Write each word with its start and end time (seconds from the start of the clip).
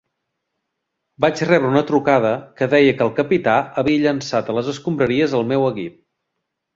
Vaig 1.25 1.41
rebre 1.49 1.69
una 1.73 1.83
trucada 1.91 2.31
que 2.61 2.67
deia 2.71 2.95
que 3.01 3.05
el 3.07 3.11
capità 3.19 3.53
havia 3.83 3.99
llançat 4.05 4.49
a 4.49 4.57
les 4.59 4.71
escombraries 4.73 5.37
el 5.41 5.47
meu 5.53 5.67
equip. 5.69 6.01